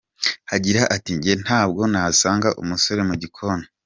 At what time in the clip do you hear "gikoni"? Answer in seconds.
3.21-3.65